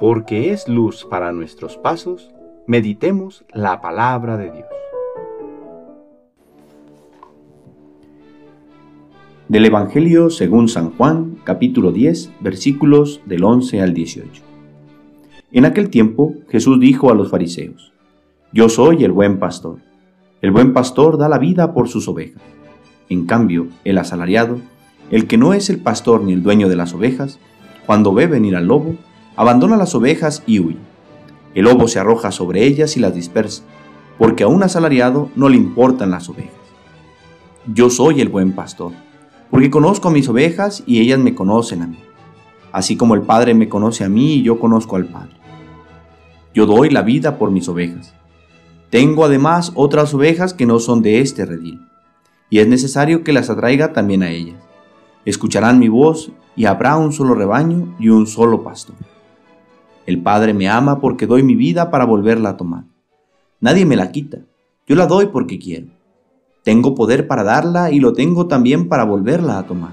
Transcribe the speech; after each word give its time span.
porque 0.00 0.50
es 0.50 0.66
luz 0.66 1.06
para 1.08 1.30
nuestros 1.30 1.76
pasos, 1.76 2.30
meditemos 2.66 3.44
la 3.52 3.82
palabra 3.82 4.38
de 4.38 4.50
Dios. 4.50 4.66
Del 9.48 9.66
Evangelio 9.66 10.30
según 10.30 10.68
San 10.68 10.92
Juan, 10.92 11.36
capítulo 11.44 11.92
10, 11.92 12.32
versículos 12.40 13.20
del 13.26 13.44
11 13.44 13.82
al 13.82 13.92
18. 13.92 14.42
En 15.52 15.66
aquel 15.66 15.90
tiempo 15.90 16.32
Jesús 16.48 16.80
dijo 16.80 17.10
a 17.10 17.14
los 17.14 17.30
fariseos, 17.30 17.92
Yo 18.54 18.70
soy 18.70 19.04
el 19.04 19.12
buen 19.12 19.38
pastor. 19.38 19.80
El 20.40 20.50
buen 20.50 20.72
pastor 20.72 21.18
da 21.18 21.28
la 21.28 21.38
vida 21.38 21.74
por 21.74 21.88
sus 21.88 22.08
ovejas. 22.08 22.42
En 23.10 23.26
cambio, 23.26 23.66
el 23.84 23.98
asalariado, 23.98 24.60
el 25.10 25.26
que 25.26 25.36
no 25.36 25.52
es 25.52 25.68
el 25.68 25.80
pastor 25.80 26.22
ni 26.22 26.32
el 26.32 26.42
dueño 26.42 26.70
de 26.70 26.76
las 26.76 26.94
ovejas, 26.94 27.38
cuando 27.84 28.14
ve 28.14 28.26
venir 28.26 28.56
al 28.56 28.66
lobo, 28.66 28.94
abandona 29.40 29.78
las 29.78 29.94
ovejas 29.94 30.42
y 30.44 30.60
huye. 30.60 30.76
El 31.54 31.64
lobo 31.64 31.88
se 31.88 31.98
arroja 31.98 32.30
sobre 32.30 32.66
ellas 32.66 32.98
y 32.98 33.00
las 33.00 33.14
dispersa, 33.14 33.62
porque 34.18 34.42
a 34.42 34.48
un 34.48 34.62
asalariado 34.62 35.30
no 35.34 35.48
le 35.48 35.56
importan 35.56 36.10
las 36.10 36.28
ovejas. 36.28 36.60
Yo 37.66 37.88
soy 37.88 38.20
el 38.20 38.28
buen 38.28 38.52
pastor, 38.52 38.92
porque 39.50 39.70
conozco 39.70 40.08
a 40.08 40.10
mis 40.10 40.28
ovejas 40.28 40.82
y 40.84 41.00
ellas 41.00 41.20
me 41.20 41.34
conocen 41.34 41.80
a 41.80 41.86
mí, 41.86 41.98
así 42.70 42.98
como 42.98 43.14
el 43.14 43.22
Padre 43.22 43.54
me 43.54 43.70
conoce 43.70 44.04
a 44.04 44.10
mí 44.10 44.34
y 44.34 44.42
yo 44.42 44.60
conozco 44.60 44.96
al 44.96 45.06
Padre. 45.06 45.32
Yo 46.52 46.66
doy 46.66 46.90
la 46.90 47.00
vida 47.00 47.38
por 47.38 47.50
mis 47.50 47.66
ovejas. 47.66 48.12
Tengo 48.90 49.24
además 49.24 49.72
otras 49.74 50.12
ovejas 50.12 50.52
que 50.52 50.66
no 50.66 50.80
son 50.80 51.00
de 51.00 51.22
este 51.22 51.46
redil, 51.46 51.80
y 52.50 52.58
es 52.58 52.68
necesario 52.68 53.24
que 53.24 53.32
las 53.32 53.48
atraiga 53.48 53.94
también 53.94 54.22
a 54.22 54.28
ellas. 54.28 54.60
Escucharán 55.24 55.78
mi 55.78 55.88
voz 55.88 56.30
y 56.56 56.66
habrá 56.66 56.98
un 56.98 57.14
solo 57.14 57.34
rebaño 57.34 57.96
y 57.98 58.10
un 58.10 58.26
solo 58.26 58.62
pastor. 58.62 58.96
El 60.06 60.22
Padre 60.22 60.54
me 60.54 60.68
ama 60.68 61.00
porque 61.00 61.26
doy 61.26 61.42
mi 61.42 61.54
vida 61.54 61.90
para 61.90 62.04
volverla 62.04 62.50
a 62.50 62.56
tomar. 62.56 62.84
Nadie 63.60 63.84
me 63.84 63.96
la 63.96 64.10
quita, 64.10 64.38
yo 64.86 64.96
la 64.96 65.06
doy 65.06 65.26
porque 65.26 65.58
quiero. 65.58 65.88
Tengo 66.62 66.94
poder 66.94 67.26
para 67.26 67.42
darla 67.42 67.90
y 67.90 68.00
lo 68.00 68.12
tengo 68.12 68.46
también 68.46 68.88
para 68.88 69.04
volverla 69.04 69.58
a 69.58 69.66
tomar. 69.66 69.92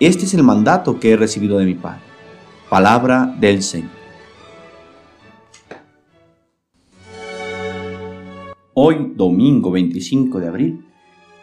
Este 0.00 0.24
es 0.24 0.34
el 0.34 0.42
mandato 0.42 0.98
que 0.98 1.12
he 1.12 1.16
recibido 1.16 1.58
de 1.58 1.66
mi 1.66 1.74
Padre. 1.74 2.00
Palabra 2.68 3.34
del 3.38 3.62
Señor. 3.62 3.90
Hoy, 8.72 9.12
domingo 9.14 9.70
25 9.72 10.40
de 10.40 10.48
abril, 10.48 10.86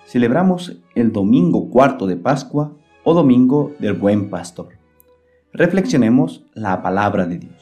celebramos 0.08 0.78
el 0.96 1.12
domingo 1.12 1.70
cuarto 1.70 2.08
de 2.08 2.16
Pascua 2.16 2.72
o 3.04 3.14
domingo 3.14 3.74
del 3.80 3.94
buen 3.94 4.30
pastor. 4.30 4.77
Reflexionemos 5.58 6.44
la 6.54 6.84
palabra 6.84 7.26
de 7.26 7.40
Dios. 7.40 7.56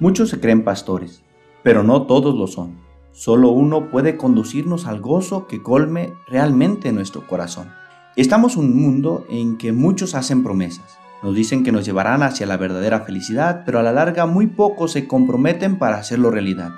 Muchos 0.00 0.30
se 0.30 0.40
creen 0.40 0.64
pastores, 0.64 1.22
pero 1.62 1.84
no 1.84 2.02
todos 2.02 2.34
lo 2.34 2.48
son. 2.48 2.80
Solo 3.12 3.50
uno 3.50 3.88
puede 3.88 4.16
conducirnos 4.16 4.84
al 4.88 5.00
gozo 5.00 5.46
que 5.46 5.62
colme 5.62 6.12
realmente 6.26 6.90
nuestro 6.90 7.24
corazón. 7.28 7.70
Estamos 8.16 8.56
en 8.56 8.64
un 8.64 8.82
mundo 8.82 9.24
en 9.30 9.58
que 9.58 9.70
muchos 9.70 10.16
hacen 10.16 10.42
promesas. 10.42 10.98
Nos 11.22 11.36
dicen 11.36 11.62
que 11.62 11.70
nos 11.70 11.84
llevarán 11.84 12.24
hacia 12.24 12.46
la 12.46 12.56
verdadera 12.56 13.02
felicidad, 13.02 13.62
pero 13.64 13.78
a 13.78 13.84
la 13.84 13.92
larga 13.92 14.26
muy 14.26 14.48
pocos 14.48 14.90
se 14.90 15.06
comprometen 15.06 15.78
para 15.78 15.98
hacerlo 15.98 16.32
realidad. 16.32 16.72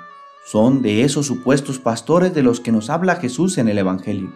Son 0.45 0.83
de 0.83 1.03
esos 1.03 1.25
supuestos 1.25 1.79
pastores 1.79 2.35
de 2.35 2.43
los 2.43 2.59
que 2.59 2.71
nos 2.71 2.91
habla 2.91 3.15
Jesús 3.15 3.57
en 3.57 3.69
el 3.69 3.79
Evangelio. 3.79 4.33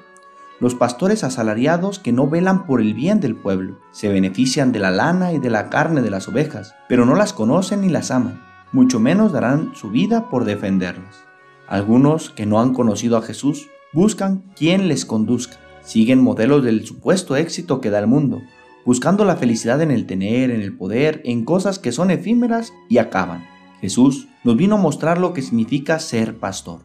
Los 0.59 0.75
pastores 0.75 1.23
asalariados 1.23 1.99
que 1.99 2.11
no 2.11 2.29
velan 2.29 2.65
por 2.65 2.79
el 2.79 2.93
bien 2.93 3.19
del 3.19 3.35
pueblo, 3.35 3.79
se 3.91 4.09
benefician 4.09 4.71
de 4.71 4.79
la 4.79 4.91
lana 4.91 5.33
y 5.33 5.39
de 5.39 5.49
la 5.49 5.69
carne 5.69 6.01
de 6.01 6.09
las 6.09 6.27
ovejas, 6.27 6.75
pero 6.87 7.05
no 7.05 7.15
las 7.15 7.33
conocen 7.33 7.81
ni 7.81 7.89
las 7.89 8.11
aman, 8.11 8.41
mucho 8.71 8.99
menos 8.99 9.31
darán 9.31 9.71
su 9.75 9.89
vida 9.89 10.29
por 10.29 10.45
defenderlas. 10.45 11.23
Algunos 11.67 12.29
que 12.29 12.45
no 12.45 12.59
han 12.59 12.73
conocido 12.73 13.17
a 13.17 13.21
Jesús 13.21 13.67
buscan 13.93 14.43
quien 14.55 14.87
les 14.87 15.05
conduzca, 15.05 15.57
siguen 15.83 16.21
modelos 16.21 16.63
del 16.63 16.85
supuesto 16.85 17.35
éxito 17.35 17.81
que 17.81 17.89
da 17.89 17.99
el 17.99 18.07
mundo, 18.07 18.41
buscando 18.85 19.25
la 19.25 19.35
felicidad 19.35 19.81
en 19.81 19.91
el 19.91 20.05
tener, 20.05 20.51
en 20.51 20.61
el 20.61 20.75
poder, 20.75 21.21
en 21.25 21.45
cosas 21.45 21.79
que 21.79 21.91
son 21.91 22.11
efímeras 22.11 22.73
y 22.89 22.97
acaban. 22.97 23.45
Jesús 23.81 24.27
nos 24.43 24.55
vino 24.55 24.75
a 24.75 24.79
mostrar 24.79 25.17
lo 25.17 25.33
que 25.33 25.41
significa 25.41 25.99
ser 25.99 26.37
pastor. 26.37 26.81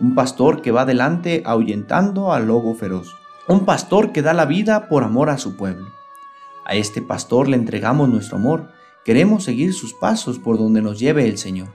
Un 0.00 0.14
pastor 0.14 0.62
que 0.62 0.72
va 0.72 0.82
adelante 0.82 1.42
ahuyentando 1.46 2.32
al 2.32 2.46
lobo 2.46 2.74
feroz. 2.74 3.16
Un 3.48 3.64
pastor 3.64 4.12
que 4.12 4.22
da 4.22 4.34
la 4.34 4.46
vida 4.46 4.88
por 4.88 5.04
amor 5.04 5.30
a 5.30 5.38
su 5.38 5.56
pueblo. 5.56 5.86
A 6.64 6.74
este 6.74 7.02
pastor 7.02 7.48
le 7.48 7.56
entregamos 7.56 8.08
nuestro 8.08 8.36
amor. 8.36 8.70
Queremos 9.04 9.44
seguir 9.44 9.74
sus 9.74 9.94
pasos 9.94 10.38
por 10.38 10.58
donde 10.58 10.82
nos 10.82 10.98
lleve 10.98 11.28
el 11.28 11.36
Señor, 11.36 11.68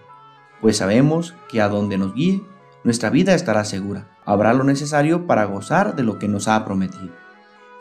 pues 0.61 0.77
sabemos 0.77 1.35
que 1.47 1.61
a 1.61 1.69
donde 1.69 1.97
nos 1.97 2.13
guíe, 2.15 2.43
nuestra 2.83 3.11
vida 3.11 3.35
estará 3.35 3.63
segura. 3.65 4.17
Habrá 4.25 4.53
lo 4.53 4.63
necesario 4.63 5.27
para 5.27 5.45
gozar 5.45 5.95
de 5.95 6.03
lo 6.03 6.17
que 6.17 6.27
nos 6.27 6.47
ha 6.47 6.65
prometido. 6.65 7.11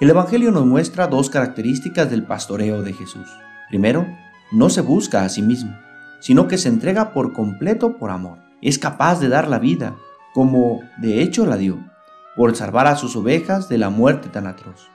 El 0.00 0.10
Evangelio 0.10 0.50
nos 0.50 0.66
muestra 0.66 1.06
dos 1.06 1.30
características 1.30 2.10
del 2.10 2.24
pastoreo 2.26 2.82
de 2.82 2.92
Jesús. 2.92 3.26
Primero, 3.70 4.06
no 4.52 4.68
se 4.68 4.82
busca 4.82 5.24
a 5.24 5.28
sí 5.30 5.40
mismo 5.40 5.74
sino 6.20 6.48
que 6.48 6.58
se 6.58 6.68
entrega 6.68 7.12
por 7.12 7.32
completo 7.32 7.96
por 7.96 8.10
amor. 8.10 8.38
Es 8.60 8.78
capaz 8.78 9.20
de 9.20 9.28
dar 9.28 9.48
la 9.48 9.58
vida, 9.58 9.96
como 10.34 10.80
de 10.98 11.22
hecho 11.22 11.46
la 11.46 11.56
dio, 11.56 11.78
por 12.36 12.54
salvar 12.56 12.86
a 12.86 12.96
sus 12.96 13.16
ovejas 13.16 13.68
de 13.68 13.78
la 13.78 13.90
muerte 13.90 14.28
tan 14.28 14.46
atroz. 14.46 14.88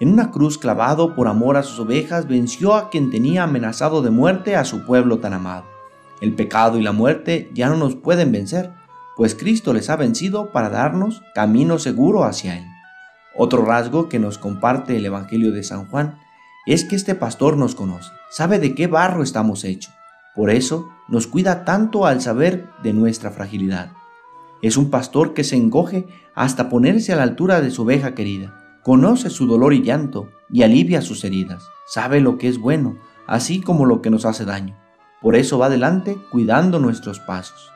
En 0.00 0.12
una 0.12 0.30
cruz 0.30 0.58
clavado 0.58 1.14
por 1.14 1.28
amor 1.28 1.56
a 1.56 1.62
sus 1.62 1.78
ovejas 1.78 2.28
venció 2.28 2.74
a 2.74 2.90
quien 2.90 3.10
tenía 3.10 3.44
amenazado 3.44 4.02
de 4.02 4.10
muerte 4.10 4.56
a 4.56 4.64
su 4.64 4.84
pueblo 4.84 5.18
tan 5.18 5.32
amado. 5.32 5.64
El 6.20 6.34
pecado 6.34 6.78
y 6.78 6.82
la 6.82 6.92
muerte 6.92 7.50
ya 7.54 7.68
no 7.68 7.76
nos 7.76 7.96
pueden 7.96 8.32
vencer, 8.32 8.72
pues 9.16 9.34
Cristo 9.34 9.72
les 9.72 9.90
ha 9.90 9.96
vencido 9.96 10.52
para 10.52 10.70
darnos 10.70 11.22
camino 11.34 11.78
seguro 11.78 12.24
hacia 12.24 12.58
Él. 12.58 12.66
Otro 13.36 13.64
rasgo 13.64 14.08
que 14.08 14.18
nos 14.18 14.38
comparte 14.38 14.96
el 14.96 15.06
Evangelio 15.06 15.52
de 15.52 15.62
San 15.62 15.86
Juan 15.86 16.18
es 16.66 16.84
que 16.84 16.96
este 16.96 17.14
pastor 17.14 17.56
nos 17.56 17.74
conoce, 17.74 18.10
sabe 18.30 18.58
de 18.58 18.74
qué 18.74 18.86
barro 18.86 19.22
estamos 19.22 19.64
hechos 19.64 19.92
por 20.34 20.50
eso 20.50 20.90
nos 21.08 21.26
cuida 21.26 21.64
tanto 21.64 22.06
al 22.06 22.20
saber 22.20 22.68
de 22.82 22.92
nuestra 22.92 23.30
fragilidad. 23.30 23.92
Es 24.64 24.78
un 24.78 24.88
pastor 24.88 25.34
que 25.34 25.44
se 25.44 25.56
encoge 25.56 26.06
hasta 26.34 26.70
ponerse 26.70 27.12
a 27.12 27.16
la 27.16 27.22
altura 27.22 27.60
de 27.60 27.70
su 27.70 27.82
oveja 27.82 28.14
querida. 28.14 28.78
Conoce 28.82 29.28
su 29.28 29.46
dolor 29.46 29.74
y 29.74 29.82
llanto 29.82 30.30
y 30.48 30.62
alivia 30.62 31.02
sus 31.02 31.22
heridas. 31.24 31.68
Sabe 31.86 32.22
lo 32.22 32.38
que 32.38 32.48
es 32.48 32.56
bueno, 32.56 32.96
así 33.26 33.60
como 33.60 33.84
lo 33.84 34.00
que 34.00 34.08
nos 34.08 34.24
hace 34.24 34.46
daño. 34.46 34.74
Por 35.20 35.36
eso 35.36 35.58
va 35.58 35.66
adelante 35.66 36.16
cuidando 36.30 36.78
nuestros 36.78 37.20
pasos. 37.20 37.72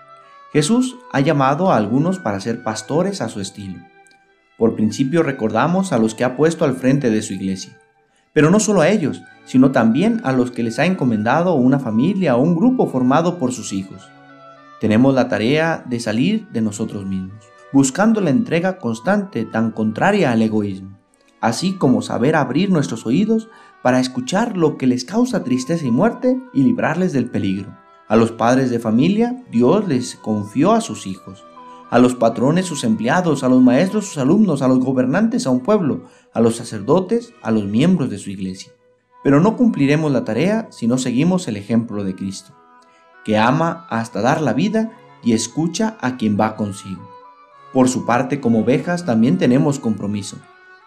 Jesús 0.50 0.97
ha 1.12 1.21
llamado 1.21 1.71
a 1.71 1.76
algunos 1.76 2.21
para 2.21 2.41
ser 2.41 2.62
pastores 2.62 3.20
a 3.20 3.28
su 3.28 3.43
estilo. 3.43 3.81
Por 4.56 4.75
principio 4.75 5.22
recordamos 5.22 5.93
a 5.93 5.99
los 5.99 6.15
que 6.15 6.25
ha 6.25 6.38
puesto 6.38 6.65
al 6.65 6.75
frente 6.75 7.10
de 7.10 7.20
su 7.20 7.34
iglesia. 7.34 7.76
Pero 8.32 8.49
no 8.50 8.60
solo 8.60 8.81
a 8.81 8.88
ellos, 8.88 9.20
sino 9.44 9.72
también 9.72 10.22
a 10.25 10.32
los 10.32 10.53
que 10.53 10.62
les 10.62 10.78
ha 10.78 10.87
encomendado 10.87 11.53
una 11.53 11.81
familia 11.81 12.34
o 12.37 12.41
un 12.41 12.56
grupo 12.56 12.87
formado 12.87 13.38
por 13.38 13.53
sus 13.53 13.75
hijos. 13.75 14.09
Tenemos 14.81 15.15
la 15.15 15.28
tarea 15.28 15.84
de 15.89 15.99
salir 15.99 16.47
de 16.49 16.61
nosotros 16.61 17.05
mismos, 17.05 17.44
buscando 17.72 18.21
la 18.21 18.31
entrega 18.31 18.78
constante 18.78 19.44
tan 19.44 19.72
contraria 19.72 20.31
al 20.31 20.41
egoísmo, 20.41 20.99
así 21.41 21.72
como 21.72 22.00
saber 22.00 22.37
abrir 22.37 22.71
nuestros 22.71 23.05
oídos 23.05 23.49
para 23.83 23.99
escuchar 23.99 24.56
lo 24.56 24.77
que 24.77 24.87
les 24.87 25.05
causa 25.05 25.43
tristeza 25.43 25.84
y 25.84 25.91
muerte 25.91 26.41
y 26.53 26.62
librarles 26.62 27.12
del 27.12 27.28
peligro. 27.28 27.77
A 28.06 28.17
los 28.17 28.33
padres 28.33 28.71
de 28.71 28.78
familia, 28.78 29.44
Dios 29.50 29.87
les 29.88 30.15
confió 30.15 30.72
a 30.72 30.81
sus 30.81 31.06
hijos, 31.06 31.44
a 31.91 31.99
los 31.99 32.15
patrones 32.15 32.67
sus 32.67 32.84
empleados, 32.84 33.43
a 33.43 33.49
los 33.49 33.61
maestros 33.61 34.06
sus 34.06 34.19
alumnos, 34.19 34.62
a 34.62 34.69
los 34.69 34.78
gobernantes 34.78 35.47
a 35.47 35.50
un 35.50 35.61
pueblo, 35.61 36.05
a 36.33 36.41
los 36.41 36.56
sacerdotes, 36.56 37.33
a 37.43 37.50
los 37.50 37.65
miembros 37.65 38.11
de 38.11 38.19
su 38.19 38.31
iglesia. 38.31 38.72
Pero 39.25 39.41
no 39.41 39.56
cumpliremos 39.56 40.12
la 40.12 40.25
tarea 40.25 40.69
si 40.70 40.87
no 40.87 40.99
seguimos 40.99 41.49
el 41.49 41.56
ejemplo 41.56 42.05
de 42.05 42.14
Cristo, 42.14 42.55
que 43.28 43.36
ama 43.36 43.86
hasta 43.90 44.22
dar 44.22 44.40
la 44.40 44.54
vida 44.54 44.90
y 45.22 45.34
escucha 45.34 45.98
a 46.00 46.16
quien 46.16 46.40
va 46.40 46.56
consigo. 46.56 47.06
Por 47.75 47.90
su 47.90 48.06
parte, 48.06 48.40
como 48.40 48.60
ovejas, 48.60 49.04
también 49.04 49.36
tenemos 49.36 49.78
compromiso, 49.78 50.38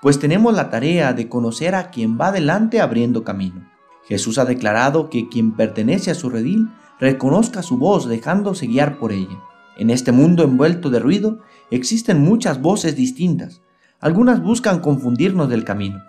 pues 0.01 0.17
tenemos 0.17 0.55
la 0.55 0.71
tarea 0.71 1.13
de 1.13 1.29
conocer 1.29 1.75
a 1.75 1.91
quien 1.91 2.17
va 2.19 2.31
delante 2.31 2.81
abriendo 2.81 3.23
camino. 3.23 3.69
Jesús 4.07 4.39
ha 4.39 4.45
declarado 4.45 5.11
que 5.11 5.29
quien 5.29 5.51
pertenece 5.51 6.09
a 6.09 6.15
su 6.15 6.31
redil 6.31 6.71
reconozca 6.99 7.61
su 7.61 7.77
voz 7.77 8.07
dejándose 8.07 8.65
guiar 8.65 8.97
por 8.97 9.11
ella. 9.11 9.37
En 9.77 9.91
este 9.91 10.11
mundo 10.11 10.43
envuelto 10.43 10.89
de 10.89 10.97
ruido 10.97 11.41
existen 11.69 12.23
muchas 12.23 12.59
voces 12.59 12.95
distintas. 12.95 13.61
Algunas 13.99 14.41
buscan 14.41 14.79
confundirnos 14.79 15.47
del 15.47 15.63
camino, 15.63 16.01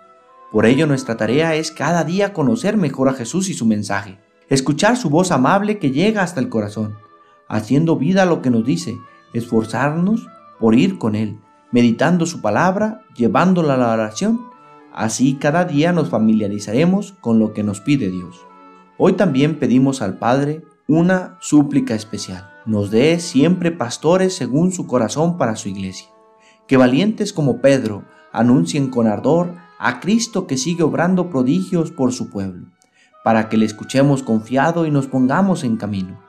por 0.51 0.65
ello 0.65 0.87
nuestra 0.87 1.15
tarea 1.15 1.53
es 1.53 1.69
cada 1.69 2.03
día 2.03 2.33
conocer 2.33 2.75
mejor 2.75 3.07
a 3.09 3.13
Jesús 3.13 3.49
y 3.49 3.53
su 3.53 3.67
mensaje, 3.67 4.17
escuchar 4.49 4.97
su 4.97 5.09
voz 5.09 5.31
amable 5.31 5.79
que 5.79 5.91
llega 5.91 6.23
hasta 6.23 6.39
el 6.39 6.49
corazón, 6.49 6.97
haciendo 7.47 7.97
vida 7.97 8.25
lo 8.25 8.41
que 8.41 8.49
nos 8.49 8.65
dice, 8.65 8.97
esforzarnos 9.33 10.27
por 10.59 10.75
ir 10.75 10.97
con 10.97 11.15
Él, 11.15 11.39
meditando 11.71 12.25
su 12.25 12.41
palabra, 12.41 13.01
llevándola 13.15 13.75
a 13.75 13.77
la 13.77 13.93
oración. 13.93 14.41
Así 14.93 15.35
cada 15.35 15.65
día 15.65 15.91
nos 15.91 16.09
familiarizaremos 16.09 17.13
con 17.19 17.39
lo 17.39 17.53
que 17.53 17.63
nos 17.63 17.81
pide 17.81 18.09
Dios. 18.09 18.45
Hoy 18.97 19.13
también 19.13 19.57
pedimos 19.57 20.01
al 20.01 20.17
Padre 20.19 20.63
una 20.87 21.37
súplica 21.41 21.95
especial. 21.95 22.49
Nos 22.65 22.91
dé 22.91 23.19
siempre 23.19 23.71
pastores 23.71 24.35
según 24.35 24.71
su 24.71 24.85
corazón 24.87 25.37
para 25.37 25.55
su 25.55 25.69
iglesia. 25.69 26.07
Que 26.67 26.77
valientes 26.77 27.33
como 27.33 27.59
Pedro 27.59 28.03
anuncien 28.31 28.89
con 28.89 29.07
ardor 29.07 29.55
a 29.79 29.99
Cristo 29.99 30.47
que 30.47 30.57
sigue 30.57 30.83
obrando 30.83 31.29
prodigios 31.29 31.91
por 31.91 32.13
su 32.13 32.29
pueblo, 32.29 32.67
para 33.23 33.49
que 33.49 33.57
le 33.57 33.65
escuchemos 33.65 34.21
confiado 34.23 34.85
y 34.85 34.91
nos 34.91 35.07
pongamos 35.07 35.63
en 35.63 35.77
camino. 35.77 36.19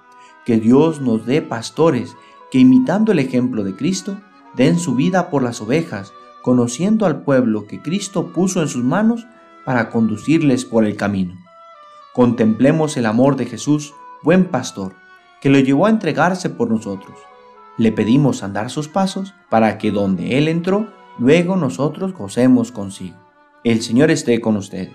Que 0.44 0.58
Dios 0.58 1.00
nos 1.00 1.26
dé 1.26 1.42
pastores 1.42 2.16
que 2.50 2.58
imitando 2.58 3.12
el 3.12 3.18
ejemplo 3.18 3.64
de 3.64 3.74
Cristo, 3.74 4.16
den 4.54 4.78
su 4.78 4.94
vida 4.94 5.30
por 5.30 5.42
las 5.42 5.60
ovejas, 5.60 6.12
conociendo 6.42 7.06
al 7.06 7.22
pueblo 7.22 7.66
que 7.66 7.82
Cristo 7.82 8.32
puso 8.32 8.62
en 8.62 8.68
sus 8.68 8.84
manos 8.84 9.26
para 9.64 9.90
conducirles 9.90 10.64
por 10.64 10.84
el 10.84 10.96
camino. 10.96 11.34
Contemplemos 12.12 12.96
el 12.96 13.06
amor 13.06 13.36
de 13.36 13.46
Jesús, 13.46 13.94
buen 14.22 14.44
pastor, 14.44 14.94
que 15.40 15.50
lo 15.50 15.58
llevó 15.58 15.86
a 15.86 15.90
entregarse 15.90 16.48
por 16.48 16.70
nosotros. 16.70 17.18
Le 17.76 17.90
pedimos 17.90 18.42
andar 18.44 18.70
sus 18.70 18.88
pasos 18.88 19.34
para 19.48 19.78
que 19.78 19.90
donde 19.90 20.38
Él 20.38 20.46
entró, 20.46 20.92
luego 21.18 21.56
nosotros 21.56 22.12
gocemos 22.12 22.70
consigo. 22.70 23.16
El 23.64 23.82
Señor 23.82 24.10
esté 24.10 24.40
con 24.40 24.56
ustedes. 24.56 24.94